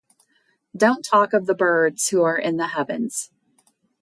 [0.75, 3.29] Don't talk of the birds who are in the heavens.